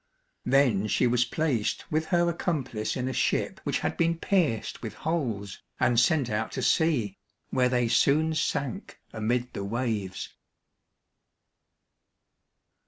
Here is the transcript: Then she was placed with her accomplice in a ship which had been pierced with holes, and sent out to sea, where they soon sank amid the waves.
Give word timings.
Then 0.47 0.87
she 0.87 1.05
was 1.05 1.25
placed 1.25 1.85
with 1.91 2.07
her 2.07 2.27
accomplice 2.27 2.97
in 2.97 3.07
a 3.07 3.13
ship 3.13 3.61
which 3.63 3.81
had 3.81 3.97
been 3.97 4.17
pierced 4.17 4.81
with 4.81 4.95
holes, 4.95 5.61
and 5.79 5.99
sent 5.99 6.27
out 6.27 6.51
to 6.53 6.63
sea, 6.63 7.19
where 7.51 7.69
they 7.69 7.87
soon 7.87 8.33
sank 8.33 8.99
amid 9.13 9.53
the 9.53 9.63
waves. 9.63 10.29